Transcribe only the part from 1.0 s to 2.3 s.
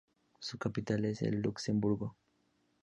es Luxemburgo.